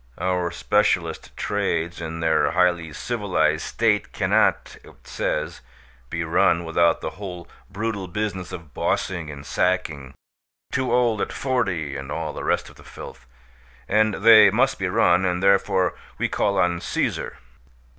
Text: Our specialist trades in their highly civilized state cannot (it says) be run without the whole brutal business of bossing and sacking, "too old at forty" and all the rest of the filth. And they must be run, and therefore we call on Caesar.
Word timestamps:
Our 0.17 0.49
specialist 0.49 1.29
trades 1.37 2.01
in 2.01 2.21
their 2.21 2.53
highly 2.53 2.91
civilized 2.91 3.61
state 3.61 4.11
cannot 4.11 4.75
(it 4.83 5.05
says) 5.05 5.61
be 6.09 6.23
run 6.23 6.63
without 6.65 7.01
the 7.01 7.11
whole 7.21 7.47
brutal 7.69 8.07
business 8.07 8.51
of 8.51 8.73
bossing 8.73 9.29
and 9.29 9.45
sacking, 9.45 10.15
"too 10.71 10.91
old 10.91 11.21
at 11.21 11.31
forty" 11.31 11.95
and 11.95 12.11
all 12.11 12.33
the 12.33 12.43
rest 12.43 12.67
of 12.67 12.77
the 12.77 12.83
filth. 12.83 13.27
And 13.87 14.15
they 14.25 14.49
must 14.49 14.79
be 14.79 14.87
run, 14.89 15.23
and 15.23 15.43
therefore 15.43 15.93
we 16.17 16.27
call 16.27 16.57
on 16.57 16.81
Caesar. 16.81 17.37